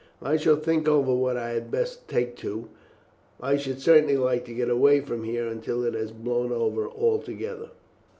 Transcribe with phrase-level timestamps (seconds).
[0.23, 2.69] I shall think over what I had best take to.
[3.39, 7.69] I should certainly like to get away from here until it has blown over altogether."